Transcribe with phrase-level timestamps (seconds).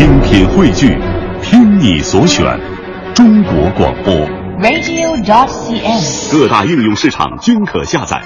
[0.00, 0.98] 精品汇聚，
[1.42, 2.42] 听你所选，
[3.14, 4.14] 中国广播。
[4.58, 6.32] radio.cn。
[6.32, 8.22] 各大应用市场均可下载。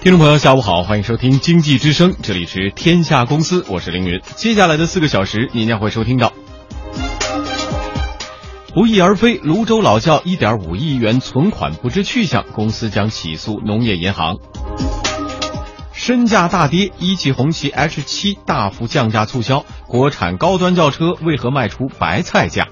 [0.00, 4.20] 听众朋友，下午好，欢迎收听《经济之声》，这里是天下公司，我是凌云。
[4.34, 6.32] 接下来的四个小时，您将会收听到：
[8.74, 14.38] 不翼而飞，泸州老窖1.5亿元存款不知去向，公司将起诉农业银行。
[16.06, 22.68] 身价大跌，一汽红旗 H7 大幅降价促销，国产高端轿车为何卖出白菜价？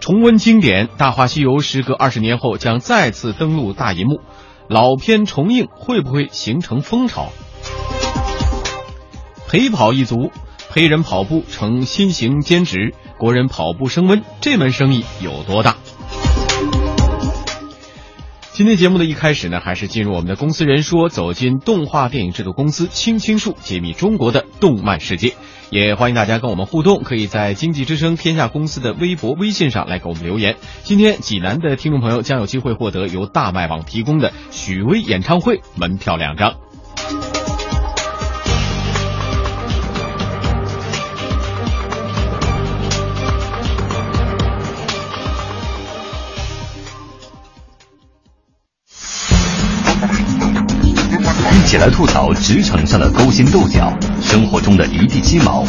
[0.00, 4.20] 重温经典，《大话西游》时隔二十年后将再次登陆大银幕，
[4.68, 7.28] 老片重映会不会形成风潮？
[9.46, 10.32] 陪跑一族，
[10.70, 15.76] 陪人跑步成新型兼职，国人跑步升温，这门生意有多大？
[18.56, 25.34] 今天节目的一开始呢，还是进入我们的公司人说，走进动画电影制作公司青青树，揭秘中国的动漫世界。
[25.68, 30.56] 也欢迎大家跟我们互动，可以在经济之声天下公司的微博、微信上来给我们留言。
[30.84, 36.54] 今天济南的听众朋友将有机会获得由大麦网提供的许巍演唱会门票两张。
[51.66, 55.64] 起来吐槽职场上的勾心斗角，生活中的一地鸡毛。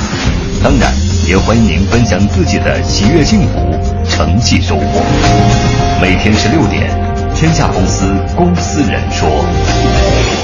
[0.63, 0.93] 当然，
[1.27, 3.75] 也欢迎您分享自己的喜悦、幸福、
[4.07, 5.03] 成绩、收获。
[5.99, 6.91] 每天十六点，
[7.33, 10.36] 天下公司公司人说。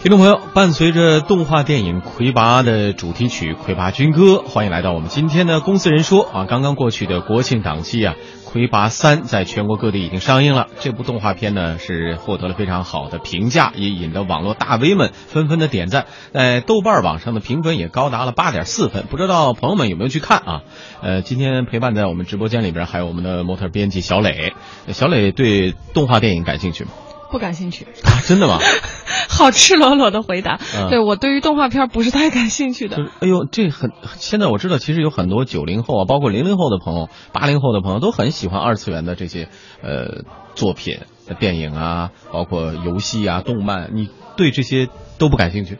[0.00, 6.44] 听众朋友，伴随着动画电影《魁拔》的主题曲《魁拔军歌》，欢迎来到我们今天的公司人说啊。
[6.44, 8.14] 刚刚过去的国庆档期啊，
[8.48, 10.68] 《魁拔三》在全国各地已经上映了。
[10.78, 16.06] 这部动画片呢是获得了非常好的评价，也引得网络大 V 们纷纷的点赞。
[16.32, 20.60] 在豆瓣网上的评分也高达了八点四分，不知道朋友们有没有去看啊？
[21.02, 24.52] 呃，今天陪伴在我们直播间里边还有我们的模特编辑小磊。
[24.92, 26.90] 小磊对动画电影感兴趣吗？
[27.30, 28.58] 不感兴趣，啊，真的吗？
[29.28, 30.58] 好赤裸裸的回答。
[30.76, 33.02] 嗯对我对于动画片不是太感兴趣的就。
[33.04, 39.48] 是，哎呦，这很，现在我知道，其实有很多九零后啊，包括零零后的朋友、八零后的朋友都很喜欢二次元的这些
[39.82, 40.24] 呃
[40.54, 41.00] 作品、
[41.38, 45.78] 电影啊，包括游戏啊、动漫，你对这些都不感兴趣？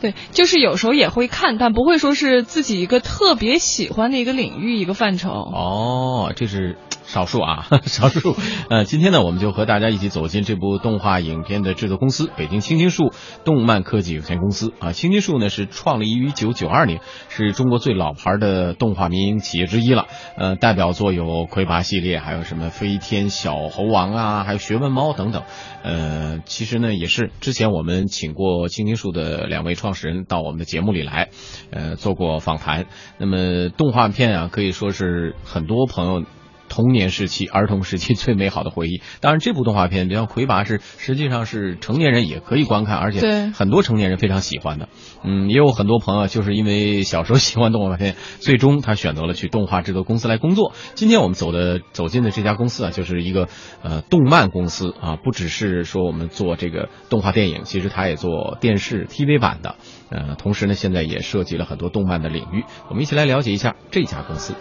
[0.00, 5.30] 对，就是有时候也会看，但不会说是自己一个特别喜欢的一个领域、一个范畴。
[5.30, 6.76] 哦，这是
[7.12, 8.34] 少数啊， 少数。
[8.70, 13.12] 呃，今天呢，我们就和大家一起走进这部动画影片的制作公司——北京青青树
[13.44, 14.92] 动漫科技有限公司啊。
[14.92, 20.06] 青青树呢是创立于一九九二年，是中国最老牌的动画民营企业之一了。
[20.38, 25.42] 呃，代表作有《魁拔》系列，还有什么《飞天小猴王》啊，还有《学问猫》等等。
[25.82, 31.28] 呃，其实呢，也是之前我们请过青青树的两位创始人到我们的节目里来，
[31.70, 32.86] 呃，做过访谈。
[33.18, 36.24] 那么动画片啊，可以说是很多朋友。
[36.72, 39.02] 童年时期、儿童时期 最美好的回忆。
[39.20, 44.88] 当然，这部动画片，像《魁拔》是实际上是成年人也可以观看，而且对很多成年人非常喜欢的。
[45.22, 50.72] 嗯，也有很多朋友就是因为小时候喜欢动画片， 最终他选择了去动画制作公司来工作。
[50.94, 53.48] 今天我们走的走进的这家公司啊，就是一个
[53.82, 59.74] 呃动漫公司啊，不只是说我们做这个动画电影，其实它也做电视 TV 版的。
[60.08, 62.64] 呃，同时呢，现在也涉及了很多动漫的领域。
[62.88, 64.54] 我们一起来了解一下这家公司。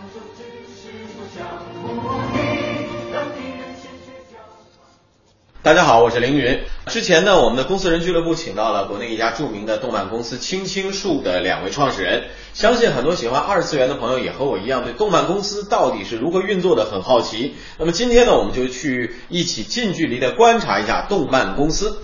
[5.63, 6.59] 大家好，我是凌云。
[6.88, 12.23] 之前呢，我们的公司人俱乐部请到了国内一家著名的动漫公司青青树的两位创始人。
[12.51, 17.53] 相信很多喜欢二次元的朋友也和我一样，对动漫公司到底是如何运作的很好奇。
[17.77, 22.00] 那么今天呢，我们就去一起近距离的观察一下动漫公司。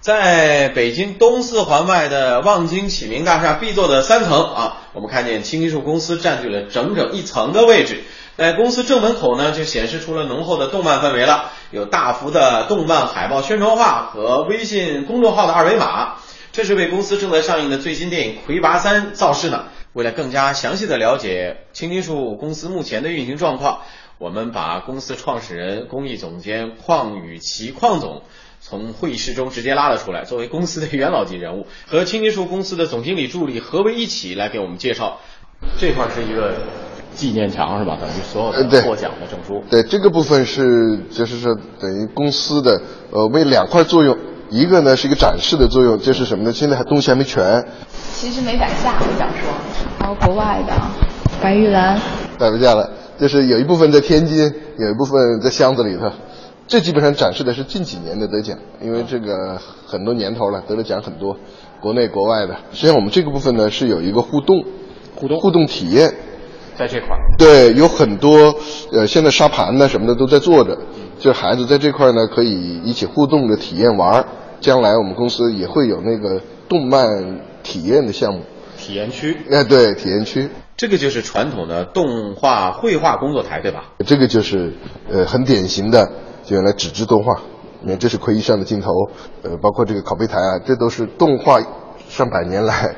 [0.00, 8.02] 在北京东四环外的望京启明大厦 B 座的三层啊，我们看见青青树公司占据了整整一层的位置。
[8.36, 16.14] 在公司正门口呢，就显示出了浓厚的动漫氛围了，有大幅的动漫海报宣传画和微信公众号的二维码。
[16.52, 19.66] 这是为公司正在上映的最新电影《魁拔三》造势呢。
[19.92, 23.82] 为了更加详细的了解青金树公司目前的运行状况，
[24.18, 28.22] 我们把公司创始人、公益总监邝雨琦邝总
[28.60, 35.20] 从会议室中直接拉了出来，作为公司的元老级人物，和青金树公司的总经理助理合为一起来给我们介绍。
[35.78, 36.54] 这块是一个
[37.20, 37.98] 纪念墙是吧？
[38.00, 39.62] 等于所有的获奖的证书。
[39.68, 42.80] 对，这个部分是就是说等于公司的
[43.10, 44.16] 呃为两块作用，
[44.48, 46.50] 一个呢是一个展示的作用，就是什么呢？
[46.50, 47.62] 现在还东西还没全，
[48.14, 49.52] 其实没摆下，我想说，
[49.98, 50.72] 然后国外的
[51.42, 52.00] 白玉兰，
[52.38, 52.88] 摆不下了。
[53.18, 54.38] 就是有一部分在天津，
[54.78, 56.10] 有一部分在箱子里头。
[56.66, 61.36] 这基本上展示的是近几年的得奖，因为这个很多年头了，得了奖很多，
[61.82, 62.54] 国内国外的。
[62.72, 64.64] 实际上我们这个部分呢是有一个互动，
[65.16, 66.14] 互动互动体验。
[66.76, 67.08] 在这块。
[67.38, 68.54] 对，有很多
[68.92, 70.76] 呃，现在沙盘呢什么的都在做着，
[71.18, 74.24] 就孩子在这块呢可以一起互动着体验玩儿。
[74.60, 77.08] 将来我们公司也会有那个动漫
[77.62, 78.40] 体验的项目。
[78.76, 83.84] 体验区，哎，对，体验区，这个就是传统的动画绘画工作台，对吧？
[84.06, 84.72] 这个就是
[85.10, 86.10] 呃很典型的
[86.44, 87.40] 就原来纸质动画。
[87.82, 88.90] 你看，这是奎一上的镜头，
[89.42, 91.58] 呃，包括这个拷贝台啊，这都是动画
[92.08, 92.94] 上百年来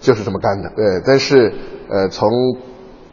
[0.00, 0.70] 就是这么干的。
[0.74, 1.52] 对，但是
[1.90, 2.30] 呃，从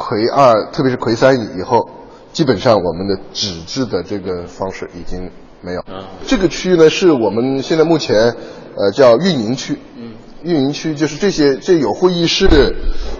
[0.01, 1.87] 魁二，特别是魁三以后，
[2.33, 5.29] 基本上我们的纸质的这个方式已经
[5.61, 5.83] 没有。
[5.87, 8.35] 嗯这个区域呢是我们现在目前
[8.75, 9.77] 呃叫运营区。
[9.95, 10.13] 嗯。
[10.43, 12.49] 运营区就是这些，这有会议室，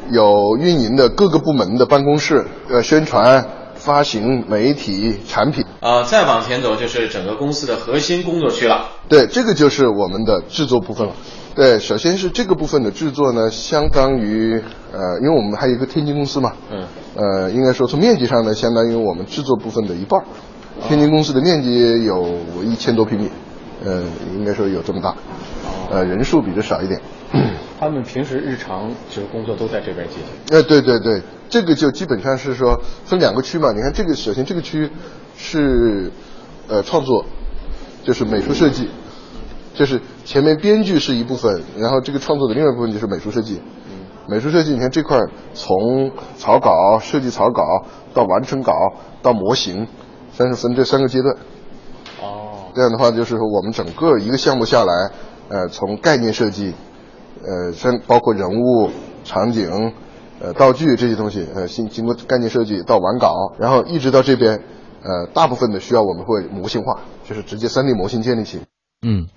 [0.09, 5.63] 有运营的各个部门的办公室，呃，宣传、发行、媒体、产品。
[5.81, 8.89] 呃，再往前走就是整个公司的核心工作区了。
[9.07, 11.13] 对，这个就是我们的制作部分了。
[11.53, 14.62] 对，首先是这个部分的制作呢，相当于
[14.92, 20.24] 呃，因为我们还有一个天津公司嘛，嗯，呃，应该说从面积上呢，相当于我们制作部分的一半。
[20.88, 23.30] 天津公司的面积有一千多平米，
[23.83, 24.01] 呃，
[24.33, 25.13] 应该说有这么大，
[25.89, 27.00] 呃，人数比这少一点。
[27.77, 30.25] 他们平时日常就是工作都在这边进行。
[30.51, 33.74] 呃，对对对，这个就基本上是说分两个区嘛。
[33.74, 34.89] 你看这个，首先这个区
[35.36, 36.12] 是
[36.68, 37.25] 呃创作，
[38.03, 38.88] 就是美术设计，
[39.74, 43.62] 就是前面编剧是一部分，然后这个创作的另外一部分就是美术设计。
[44.29, 45.19] 美术设计，你看这块
[45.53, 47.63] 从草稿、设计草稿
[48.13, 48.73] 到完成稿
[49.21, 49.88] 到模型，
[50.31, 51.35] 算是分这三个阶段。
[52.21, 55.12] 哦，这样的话，就是说我们整个一个项目下来，
[55.50, 56.74] 呃，从概念设计，
[57.44, 58.89] 呃，像包括人物、
[59.25, 59.91] 场景、
[60.39, 64.63] 呃，道具这些东西，呃，经经过概念设计到完稿，然后一直到这边，
[65.03, 68.62] 呃，大部分的需要我们会模型化，就是直接 3D 模型建立起。
[69.03, 69.27] 嗯，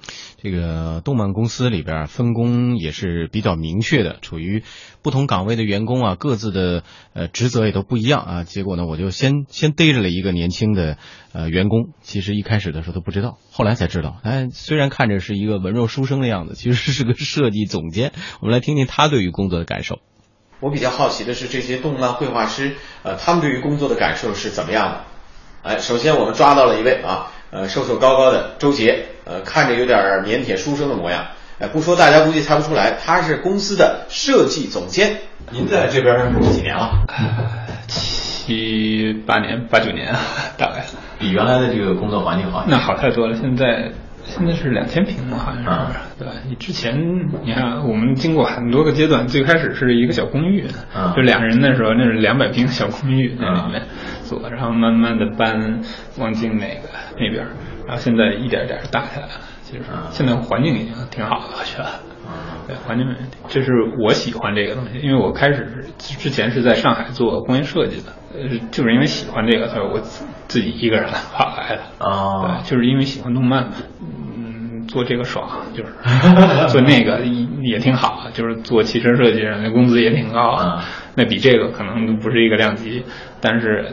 [0.44, 4.62] 这个动漫公司里边分工也是比较明确的，处于
[5.00, 6.82] 不同岗位的员工啊，各自的
[7.14, 8.44] 呃职责也都不一样啊。
[8.44, 10.98] 结果呢，我就先先逮着了一个年轻的
[11.32, 18.12] 呃员工，其实一开始的时候都不知道，后来才知道，哎，虽然看着是一个文弱书生的样子，其实是个设计总监。
[18.42, 20.00] 我们来听听他对于工作的感受。
[20.60, 25.04] 我比较好奇的是这些动漫绘画师，呃，他们对于工作的感受是怎么样的？
[25.62, 31.24] 哎，首先我们抓到了一位啊，呃，瘦瘦高高的周杰，呃，看着有点腼腆书生的模样。
[31.60, 35.18] 哎，不说大家估计猜不出来，他是公司的设计总监。
[35.52, 36.90] 您在这边几年了？
[37.86, 40.12] 七八年、八九年，
[40.58, 40.84] 大概。
[41.20, 42.64] 比原来的这个工作环境好。
[42.66, 43.92] 那好太多了，现在
[44.24, 46.26] 现在是两千平嘛，好像是，啊对？
[46.48, 46.98] 你之前
[47.42, 53.82] 你看，我们经过很多个阶段，最开始是一个小公寓，啊就俩人的时候，那是两百平小公寓在里面
[54.24, 55.80] 做，然后慢慢的搬
[56.18, 56.88] 望京那个
[57.18, 57.46] 那边，
[57.86, 59.40] 然后现在一点一点大下来了。
[59.62, 62.13] 其实啊现在环境已经挺好的，我觉得。
[62.66, 63.36] 对，环境没问题。
[63.48, 71.82] 这是我喜欢这个东西，因为我开始是之前是在上海做工业设计的，呃，就是因为喜欢这个，所以我自自己一个人跑来的。
[71.98, 75.92] 哦对，就是因为喜欢动漫嘛，嗯，做这个爽，就是
[76.68, 77.20] 做那个
[77.62, 80.84] 也挺好，就是做汽车设计，那工资也挺高，啊
[81.16, 83.04] 那比这个可能不是一个量级，
[83.40, 83.92] 但是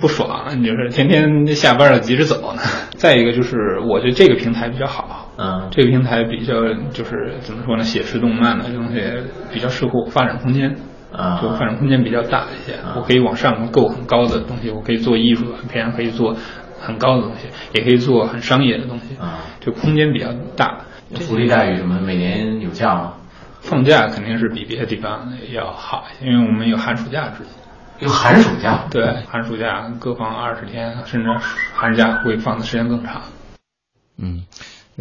[0.00, 2.62] 不爽，就是天天下班了急着走呢。
[2.96, 6.54] 再一个就是，我觉得这个平台比较好，嗯这个平台比较
[6.92, 9.02] 就是怎么说呢，写实动漫的这东西
[9.52, 10.76] 比较适合我发展空间。
[11.12, 16.36] 啊就发展空间比较大一些，我可以往上够很高的东西，我可以做艺术短片，可以做
[16.78, 20.82] 很高的东西，也可以做很商业的东西，啊就空间比较大。
[21.14, 21.98] 福利待遇什么？
[22.00, 23.14] 每年有假吗？
[23.60, 27.42] 放假肯定是比别的地方要好一些，因为我们有寒暑假制。
[28.00, 28.86] 有寒暑假。
[28.90, 31.28] 对，寒暑假各放二十天，甚至
[31.74, 33.22] 寒假会放的时间更长。
[34.16, 34.46] 嗯，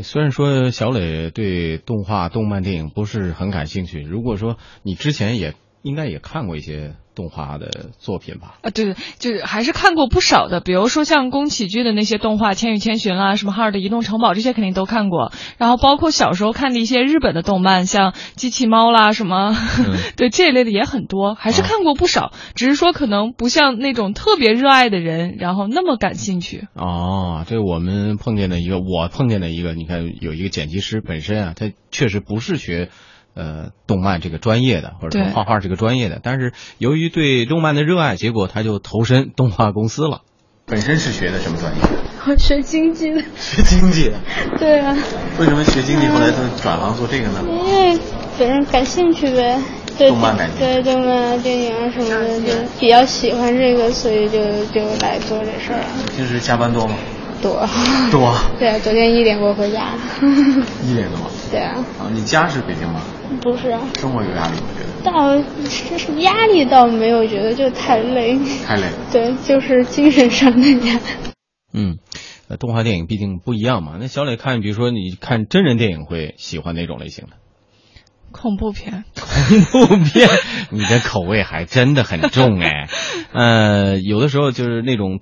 [0.04, 8.56] 虽然说小磊对动画、动漫电影不是很感兴趣，如果说你之前也应该也看过一些动画的作品吧？
[8.62, 15.32] 啊，对，就是还是看过不少的，比如说像宫崎骏的那些动画《千与千寻》啦，什么《哈尔的移动城堡》这些肯定都看过。
[15.58, 19.56] 然后包括小时候看的一些日本的动漫，像机器猫啦什么，
[20.16, 22.32] 对这一类的也很多，还是看过不少。
[22.56, 26.68] 只是说可能不像那种特别热爱的人，然后那么感兴趣。
[26.74, 32.90] 哦，这我们碰见的一个，我碰见的一个，你看有一个剪辑师本身啊，他确实不是学。
[33.40, 40.24] 呃，动漫这个专业的，或者说画画这个专业的，但是由于对动漫的热爱，结果他就投身动画公司了。
[40.66, 41.82] 本身是学的什么专业？
[42.28, 43.22] 我学经济的。
[43.38, 44.18] 学经济的。
[44.60, 44.94] 对啊。
[45.40, 47.44] 为什么学经济后来他转行做这个呢？
[47.66, 47.98] 因为
[48.38, 49.58] 本身感兴趣呗。
[49.98, 50.64] 对动漫感兴趣。
[50.66, 55.88] 对动漫、电影啊什么的，就比较喜欢这个，所以就就来做这事儿了。
[56.16, 56.96] 平时加班多吗？
[57.42, 57.68] 多。
[58.12, 58.36] 多。
[58.60, 59.94] 对，昨天一点多回家。
[60.86, 61.30] 一点多。
[61.52, 61.76] 对啊。
[62.00, 63.02] 啊，你家是北京吗？
[63.42, 64.90] 不是，生活有压力，吗觉得。
[65.04, 65.38] 倒
[65.70, 68.38] 是压力倒没有觉得，就太累。
[68.66, 68.88] 太累。
[69.12, 71.02] 对，就是精神上的压力。
[71.74, 71.98] 嗯，
[72.48, 73.98] 呃，动画电影毕竟不一样嘛。
[74.00, 77.34] 那小磊看，比如说你看真人电影，会喜欢哪种类型的？
[78.32, 79.06] 恐怖片。
[79.20, 80.30] 恐怖片，
[80.72, 82.88] 你的口味还真的很重哎。
[83.34, 85.20] 呃，有的时候就是那种。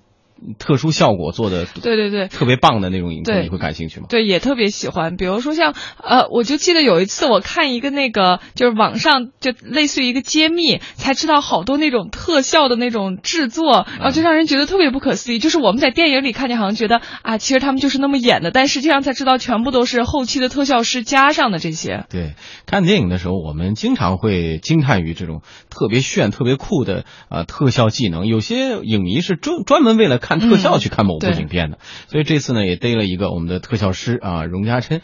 [0.60, 4.08] 特殊效果做的对对对特别棒的那种影片，你会感兴趣吗？
[4.10, 5.16] 对，也特别喜欢。
[5.16, 15.40] 比如说像呃，我就记得有一次我看一个那个，就是网上就类似于一个揭秘，才知道好多那种特效的那种制作，然后就让人觉得特别不可思议。
[15.40, 22.06] 就是我们在电影里看见，好像觉得啊，其实他们就是那么演的，但实际上才知道全部都是后期的特效师加上的这些。
[22.10, 22.36] 对，
[22.68, 25.42] 看电影的时候，我们经常会惊叹于这种
[25.72, 28.28] 特别炫、特别酷的呃特效技能。
[28.28, 30.20] 有些影迷是专专门为了。
[30.27, 35.02] 看特效去看某部影片的，所以这次呢也逮了一个我们的特效师啊，荣嘉琛，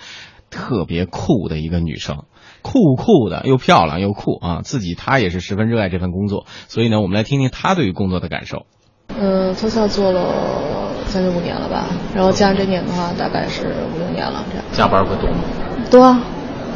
[0.50, 2.26] 特别酷的一个女生，
[2.62, 8.66] 酷酷的又漂亮又酷啊，自己她也是十分热爱这份工作，所以呢我们来听听她对于工作的感受。
[9.18, 14.66] 嗯，特效做了将近五年了吧，然后加上这年的话大概是五六年了这样。
[14.72, 15.38] 加班会多吗？
[15.92, 16.22] 多，啊，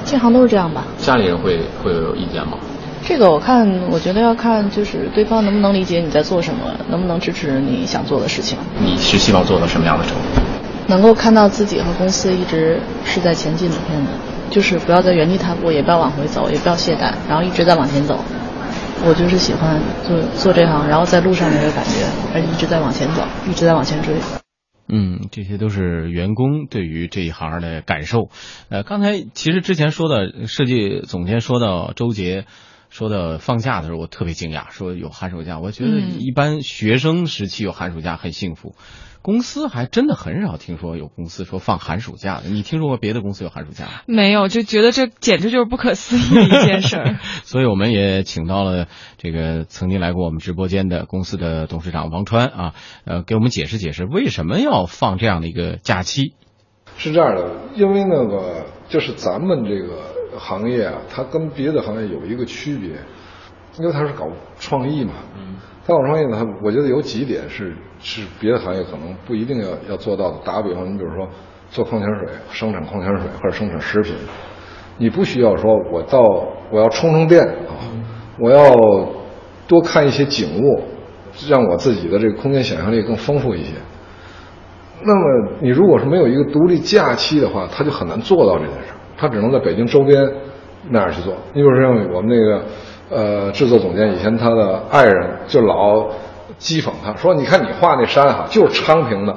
[0.05, 0.85] 这行都是这样吧。
[0.97, 2.57] 家里人会会有意见吗？
[3.05, 8.57] 这个我看，我觉得要看就是对方能不能理解你在做什么，能不能支持你想做的事情。
[8.83, 10.41] 你是希望做到什么样的程度？
[10.87, 13.75] 能够看到自己和公司一直是在前进的，
[14.49, 18.19] 就是不要在原地踏步，也不要往回走，也不要懈怠，然后一直在往前走。
[19.05, 24.15] 我就是喜欢做做这行，然后在路上那个感觉，而一直在往前走，一直在往前追。
[24.89, 28.29] 嗯，这些都是员工对于这一行的感受。
[28.69, 32.45] 呃，刚才其实之前说的设计总监说到周杰。
[32.89, 35.59] 说到放假的时候，我特别惊讶，说有寒暑假。
[35.59, 38.75] 我觉得一般学生时期有寒暑假很幸福，
[39.21, 42.49] 公司还真的很少听说有公司说放寒暑假的。
[42.49, 43.91] 你听说过别的公司有寒暑假吗？
[44.07, 47.19] 没有，就觉得这简直就是不可思议的一件事儿。
[47.43, 52.73] 所以我们也请到了这个曾经来过我们直播间的公司的董事长王川啊，
[53.05, 56.33] 呃，给我们解释解释为什么要放这样的一个假期。
[56.97, 60.16] 是这样的，因为那个就是咱们这个。
[60.37, 62.89] 行业啊，它跟别的行业有一个区别，
[63.79, 64.27] 因为它是搞
[64.59, 65.13] 创意嘛。
[65.37, 65.55] 嗯。
[65.85, 70.37] 它搞创意呢，它我觉得有几点是是别的行业可能不一定要要做到的。
[70.43, 71.27] 打个比方，你比如说
[71.69, 74.13] 做矿泉水，生产矿泉水或者生产食品，
[74.97, 76.19] 你不需要说我到
[76.71, 77.87] 我要充充电啊，
[78.37, 78.69] 我要
[79.65, 80.83] 多看一些景物，
[81.49, 83.71] 让我自己的这个空间想象力更丰富一些。
[85.03, 88.93] 那么你如果是没有一个独立假期的话，他就很难做到这件事。
[89.17, 90.23] 他只能在北京周边
[90.89, 91.33] 那样去做。
[91.53, 92.63] 你比如说我们那个
[93.09, 96.07] 呃制作总监，以前他的爱人就老
[96.59, 99.35] 讥讽他说：“你看你画那山哈，就是昌平的，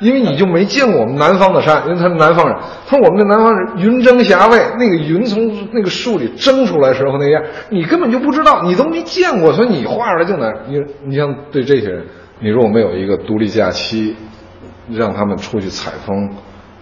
[0.00, 2.56] 因为你就没见过我们南方的山，因为他是南方人。
[2.86, 10.52] 他说我们的南方人云蒸霞蔚，那个云从那个树里蒸出来时候那样，你根本就不知道，你都没见过，所以你画出来就难。
[10.66, 12.04] 你你像对这些人，
[12.40, 14.16] 你如果没有一个独立假期，
[14.90, 16.28] 让他们出去采风，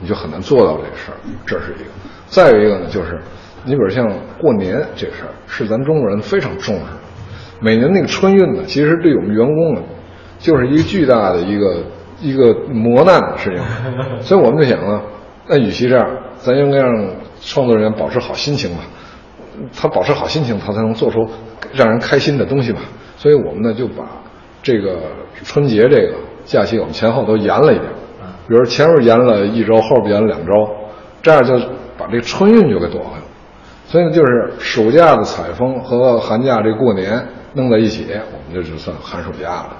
[0.00, 1.16] 你就很难做到这个事儿。
[1.44, 1.90] 这是一个。
[2.26, 3.18] 再有一个呢，就是
[3.64, 4.06] 你比如像
[4.40, 6.99] 过年这事儿，是咱中国人非常重视的。
[7.61, 9.83] 每年那个春运呢，其实对我们员工呢，
[10.38, 11.76] 就是一个巨大的一个
[12.21, 13.62] 一个磨难的事情。
[14.21, 15.00] 所以我们就想呢，
[15.49, 16.06] 那与其这样，
[16.38, 18.83] 咱应该让创作人员保持好心情吧。
[19.75, 21.26] 他保持好心情，他才能做出
[21.73, 22.80] 让人开心的东西吧。
[23.16, 24.04] 所以我们呢就把
[24.62, 24.99] 这个
[25.42, 26.14] 春节这个
[26.45, 27.88] 假期，我们前后都延了一点。
[28.49, 30.52] 比如前面延了一周，后边延了两周，
[31.26, 31.52] 这样就。
[31.99, 33.25] 把这春运就给躲开了，
[33.87, 39.76] 所以呢，就是暑假的采风和寒假这过年弄在一起，我们就是算寒暑假了。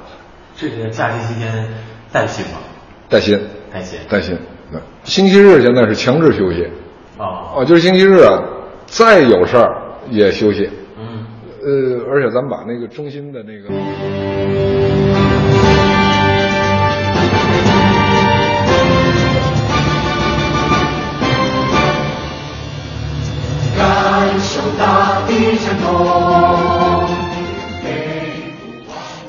[0.57, 1.69] 这个假期期间
[2.11, 2.53] 带薪吗？
[3.11, 3.39] 带薪，
[3.71, 4.39] 带薪，带薪。
[5.05, 6.67] 星期日现在是强制休息。
[7.19, 7.53] 哦。
[7.57, 8.43] 哦，就是星期日啊，
[8.87, 9.77] 再有事儿
[10.09, 10.71] 也休息。
[10.99, 11.27] 嗯。
[11.63, 13.69] 呃，而且咱们把那个中心的那个。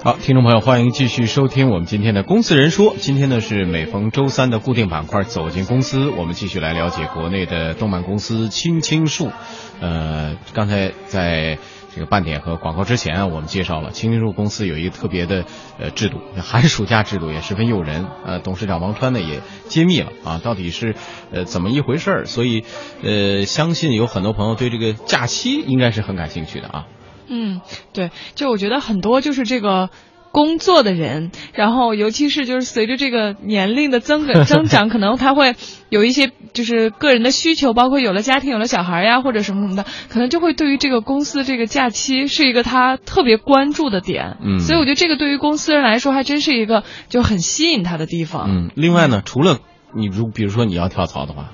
[0.04, 2.96] 好，听众朋友，欢迎继续收听我们今天的《公司人说》。
[2.98, 9.32] 今天呢是每逢周三的固定板块，走进公司，我们继续来了解国内的动漫公司青青树。
[9.80, 11.60] 呃，刚才在
[11.98, 15.46] 这个半点和广告之前啊，我们介绍了青青树公司有一个特别的
[15.80, 18.06] 呃制度，寒暑假制度也十分诱人。
[18.24, 20.94] 呃，董事长王川呢也揭秘了啊，到底是
[21.32, 22.26] 呃怎么一回事儿。
[22.26, 22.64] 所以
[23.02, 26.86] 呃，相信有很多朋友对这个假期应该是很感兴趣的啊。
[27.30, 27.62] 嗯，
[27.94, 29.90] 对，就我觉得很多就是这个
[30.38, 35.56] 工作的人，然后尤其是就是随着这个年龄的增个 增长，可能他会
[35.90, 44.38] 有一些就是个人的需求，包括有了家庭、有了小孩呀，或者什么什么的，可能就会对于这个公司这个假期是一个他特别关注的点。
[44.44, 48.46] 嗯所以我觉得这个对于公司人来说，还真是一个就很吸引他的地方。
[48.48, 49.58] 嗯，另外呢，除了
[49.96, 51.50] 你如比如说你要跳槽的话，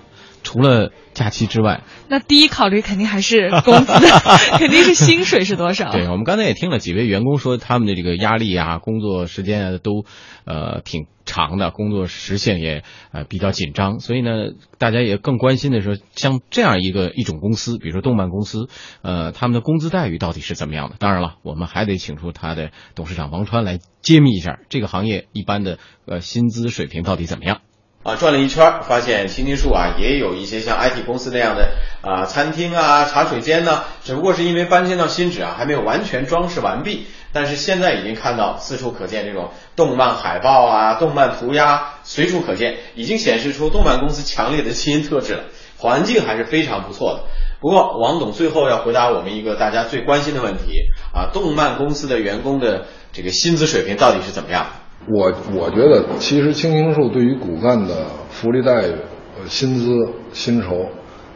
[0.53, 3.93] 除了假期之外，那第一考虑肯定还是工资，
[4.59, 5.91] 肯定是薪水是多少。
[5.91, 10.05] 对我们刚才也听了几位员工说，他们的这个压力啊、工作时间啊都
[10.45, 14.29] 呃挺长的，工作时限也呃比较紧张，所以呢，
[14.77, 18.67] 大家也更关心的是，像这样一个一种公司，比如说动漫公司，
[19.01, 20.97] 呃，他们的工资待遇到底是怎么样的？
[20.99, 27.61] 当然了，我们还得请出他的董事长王川来揭秘一下这个行业一般的呃薪资水平到底怎么样。
[28.03, 37.07] 啊，转了一圈，发现青青树啊也有一些像 IT 公司那样的啊餐厅啊、茶水间呢，只不过是因为搬迁到新址啊，还没有完全装饰完毕。
[37.31, 45.43] 但是现在已经看到四处可见这种动漫海报啊、动漫涂鸦，随处可见，已经显示出动漫公司强烈的基因特质了。
[45.77, 47.23] 环境还是非常不错的。
[47.59, 54.67] 不过王董最后要回答我们一个大家最关心的问题啊，动漫公司的员工的这个薪资水平到底是怎么样？
[55.09, 57.93] 我我觉得，其实青青树对于骨干的
[58.29, 58.91] 福利待遇、
[59.37, 60.85] 呃薪资、薪酬，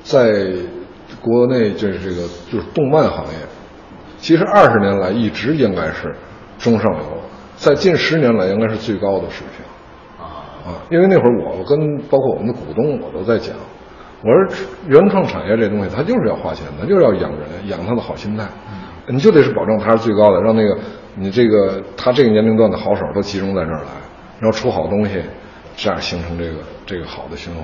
[0.03, 0.45] 在
[1.21, 3.39] 国内就是这个就是动漫行业，
[4.17, 6.15] 其实二十年来一直应该是
[6.57, 7.17] 中上游，
[7.55, 9.65] 在近十年来应该是最高的水平。
[10.17, 13.55] 啊，因为那会儿我跟包括我们的股东，我都在讲，
[14.21, 14.57] 我说
[14.87, 18.47] 原创产业这东西它就是要花钱，它就是要养人，养他的好心态，
[19.07, 20.77] 你就得是保证它是最高的，让那个
[21.19, 23.91] 你这个他这个年龄段的好手都集中在这儿来，
[24.39, 25.21] 然后出好东西，
[25.75, 27.63] 这样形成这个这个好的循环。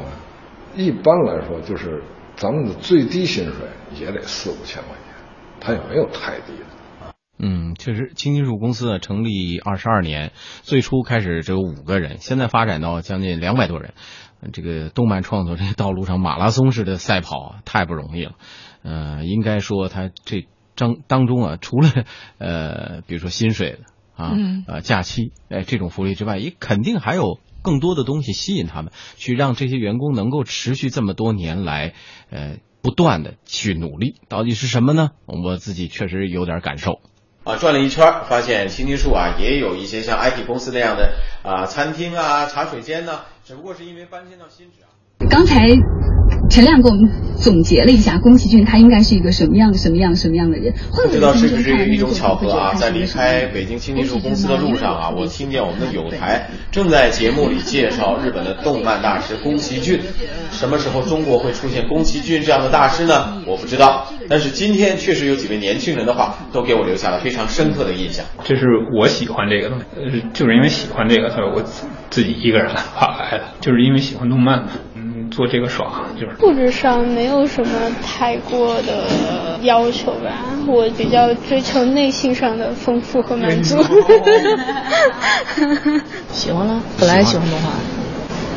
[0.75, 2.03] 一般来说，就是
[2.35, 5.13] 咱们的最低薪水也得四五千块钱，
[5.59, 7.13] 它也没有太低的。
[7.37, 13.93] 嗯，确实，青金树公司呢成立二十二年，最初开始只有五个人，现在发展到将近两百多人。
[14.51, 18.33] 这个动漫创作这道路上马拉松式的赛跑，太不容易了。
[18.83, 21.89] 呃，应该说他这当当中啊，除了
[22.39, 23.79] 呃，比如说薪水的
[24.15, 31.93] 啊，嗯呃，假期，哎，这种福利之外，也肯定还有更多的东西吸引他们，去让这些员工能够持续这么多年来，
[32.29, 34.15] 呃，不断的去努力。
[34.29, 35.11] 到底是什么呢？
[35.25, 36.99] 我自己确实有点感受。
[37.43, 44.87] 啊，转了一圈，发现青青树啊也有一些像 IT 公司那样的啊餐厅啊、茶水间呢，只不过是因为搬迁到新址啊。
[45.29, 45.67] 刚才
[46.53, 50.71] 陈亮给我们总结了一下宫崎骏他应该是一个什么样、什么样、什么样的人。
[50.91, 52.75] 会不知道是不是一种巧合啊？
[52.75, 59.99] 在离开北京青青树公司的路上啊，我听见我们的有台正在节目里介绍日本的动漫大师宫崎骏。
[60.51, 63.41] 什么时候中国会出现宫崎骏这样的大师呢？
[63.47, 64.05] 我不知道。
[64.29, 68.23] 但是今天确实有几位年轻人的话，都给我留下了非常深刻的印象。
[68.43, 74.92] 这是我喜欢这个东西，呃，就是因为喜欢这个，所以我自自己一个人画来的，就是因为喜欢动漫嘛，嗯，
[75.33, 76.29] 做这个爽，就是。
[76.43, 77.71] 物质上没有什么
[78.05, 83.75] 太过的要求吧，我比较追求内心上的丰富和满足。
[86.31, 87.71] 喜欢了，本来喜欢动画，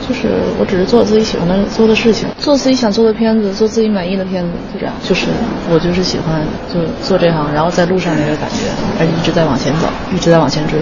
[0.06, 4.94] 就是我只是做自己喜欢的做的事情，做自己想做的片子，做自己满意的片子，就这样。
[5.02, 5.26] 就是
[5.70, 8.66] 我就是喜欢就做这行，然后在路上那个感觉，
[9.00, 10.78] 而且一直在往前走，一直在往前追。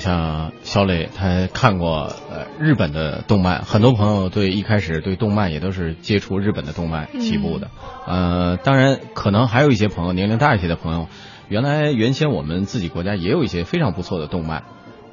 [0.00, 7.70] 像肖磊他看过呃日本的动漫，很多朋友对一开始对动漫也都是接触日本的动漫起步的。
[8.08, 11.06] 呃，当然可能还有一些朋友年龄大一些的朋友，
[11.48, 14.64] 原来原先我们自己国家也有一些非常不错的动漫。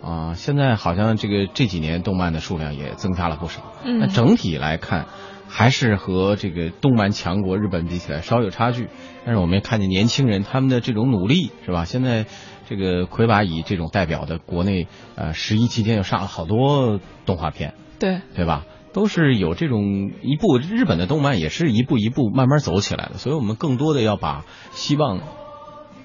[0.01, 3.73] 啊，现在好像这个这几年动漫的数量也增加了不少。
[3.83, 5.07] 嗯那整体来看，
[5.49, 8.87] 还是和这个动漫强国日本比起来稍有差距。
[9.25, 11.83] 但是我们也看见年轻人他们的这种努力，是吧？
[11.83, 12.25] 现在
[12.69, 18.65] 这个魁拔以这种代表的国内，呃，十一期间又上了好多动画片，对，对吧？
[18.93, 25.21] 都是有这种一步，日本的动漫也是一步一步慢慢走起来的，所以我们更多的要把希望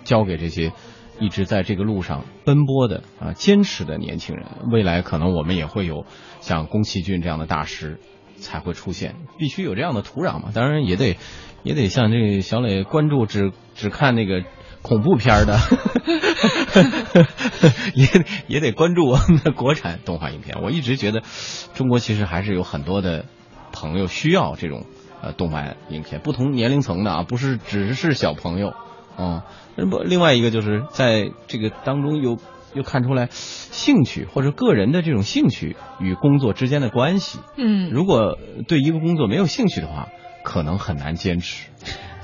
[0.04, 0.72] 交给这些
[1.18, 4.46] 一直在这个路上奔波的啊坚持的年轻人。
[4.70, 6.04] 未来可能我们也会有
[6.40, 7.98] 像宫崎骏这样的大师
[8.36, 10.50] 才会出现，必须有这样的土壤嘛。
[10.54, 11.16] 当然也得
[11.64, 14.44] 也得像这个小磊关注只只看那个。
[14.82, 15.56] 恐怖片的，
[17.94, 18.06] 也
[18.46, 20.62] 也得关注我们的国产动画影片。
[20.62, 21.22] 我一直觉得，
[21.74, 23.26] 中国其实还是有很多的
[23.72, 24.86] 朋友需要这种
[25.20, 28.74] 呃动漫影片，不同年龄层的啊，不是只是小朋友，
[29.18, 29.42] 嗯，
[29.76, 32.38] 那么另外一个就是在这个当中又
[32.74, 37.38] 又看出来兴趣或者个人的这种兴趣与工作之间的关系。
[37.56, 40.08] 嗯，如果对一个工作没有兴趣的话，
[40.42, 41.68] 可能很难坚持。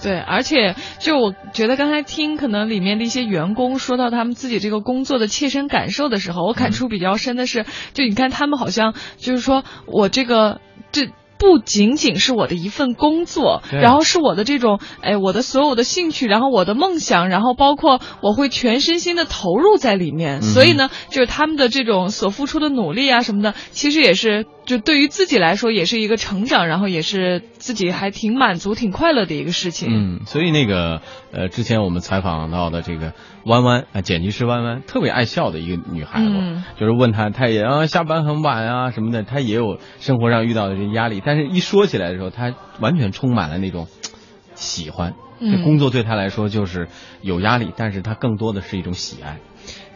[0.03, 10.61] 对，而且就我觉得刚才听可能里面的一些员工说到他们自己这个工作的切身感受的时候，我感触比较深的是，就你看他们好像就是说我这个
[10.93, 11.09] 这。
[11.41, 20.41] 不仅仅是我的一份工作，然后是我的这种，哎，我的所有的兴趣，然后我的梦想，然后包括我会全身心的投入在里面。
[20.41, 29.89] 嗯所以呢，就是他们的这种所付出的努力啊什么的，其实也是就对于自己来说也是一个成长，然后也是自己还挺满足、挺快乐的一个事情。
[29.91, 31.01] 嗯，所以那个
[31.33, 33.15] 呃，之前我们采访到的这个
[33.47, 43.98] 弯弯啊，剪辑师弯弯，特别爱笑的一个女孩子，嗯就是问她，她也啊下班很晚啊什么的，她也有生活上遇到的这些压力，但是一说起来的时候，她完全充满了那种嘖
[44.59, 45.15] 喜欢。
[45.41, 46.89] 嗯这工作对他来说就是
[47.23, 49.39] 有压力，但是他更多的是一种喜爱。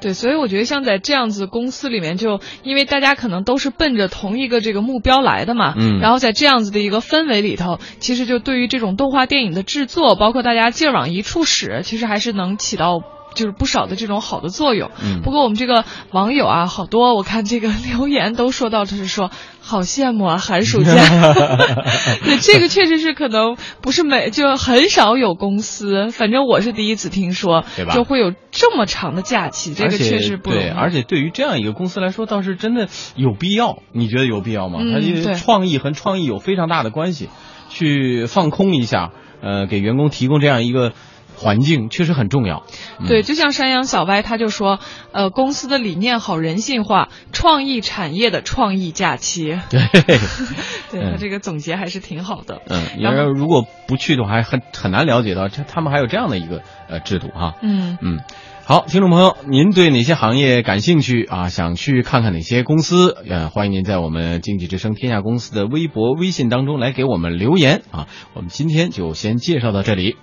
[0.01, 13.03] 对，所以我觉得像在这样子公司里面就，因为大家可能都是奔着同一个这个目标来的嘛，嗯然后在这样子的一个氛围里头，其实就对于这种动画电影的制作，包括大家劲儿往一处使，其实还是能起到。
[13.35, 14.91] 就是不少的这种好的作用。
[15.03, 20.93] 嗯不过我们这个网友啊，好多我看这个留言都说到，就是说好羡慕啊，寒暑假。
[22.25, 30.51] 对，这个确实是可能不是每就很少有公司，反正我是第一次听说，对吧就会有这么长的假期，这个确实不。
[30.51, 33.79] 对，而且对于这样一个公司来说，倒是真的有必要。
[33.93, 34.79] 你觉得有必要吗？
[34.83, 37.29] 嗯它因为创意和创意有非常大的关系，
[37.69, 40.93] 去放空一下，呃，给员工提供这样一个
[41.37, 42.65] 环境，确实很重要。
[43.01, 44.79] 嗯对，就像山羊小歪他就说，
[45.13, 49.59] 呃，公司的理念好人性化，创意产业的创意假期。
[49.71, 49.81] 对，
[50.91, 52.61] 对嗯他这个总结还是挺好的。
[52.69, 57.55] 嗯，你然后要如果不去的话，还很很难了解到这他们还有这样的一个呃制度哈。
[57.63, 58.21] 嗯嗯，
[58.65, 61.49] 好，听众朋友，您对哪些行业感兴趣啊？
[61.49, 63.17] 想去看看哪些公司？
[63.29, 68.07] 呃，欢迎您在我们经济之声天下公司的微博、微信当中来给我们留言啊。
[68.35, 70.17] 我们今天就先介绍到这里。